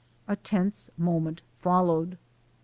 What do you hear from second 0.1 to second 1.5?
A tense moment